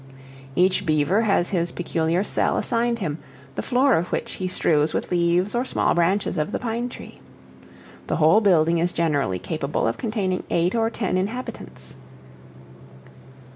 Each 0.55 0.83
beaver 0.83 1.21
has 1.21 1.49
his 1.49 1.71
peculiar 1.71 2.23
cell 2.23 2.57
assigned 2.57 2.97
him, 2.97 3.19
the 3.53 3.61
floor 3.61 3.93
of 3.97 4.11
which 4.11 4.33
he 4.33 4.47
strews 4.47 4.95
with 4.95 5.11
leaves 5.11 5.53
or 5.53 5.63
small 5.63 5.93
branches 5.93 6.39
of 6.39 6.51
the 6.51 6.57
pine 6.57 6.89
tree. 6.89 7.21
The 8.07 8.15
whole 8.15 8.41
building 8.41 8.79
is 8.79 8.91
generally 8.93 9.37
capable 9.37 9.85
of 9.87 9.99
containing 9.99 10.41
eight 10.49 10.73
or 10.73 10.89
ten 10.89 11.17
inhabitants. 11.17 11.97